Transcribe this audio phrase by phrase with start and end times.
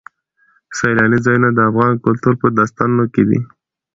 [0.77, 3.39] سیلاني ځایونه د افغان کلتور په داستانونو کې دي.